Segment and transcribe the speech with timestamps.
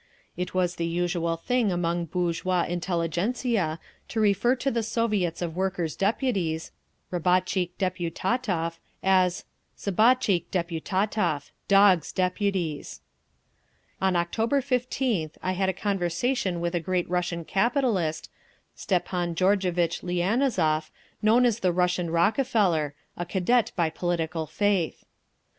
[0.35, 3.77] It was the usual thing among bourgeois intelligentzia
[4.07, 6.71] to refer to the Soviets of Workers' Deputies
[7.11, 9.45] (Rabotchikh Deputatov) as
[9.77, 13.01] Sabatchikh Deputatov—Dogs' Deputies.
[14.01, 18.27] On October 15th I had a conversation with a great Russian capitalist,
[18.73, 20.89] Stepan Georgevitch Lianozov,
[21.21, 25.03] known as the "Russian Rockefeller"—a Cadet by political faith.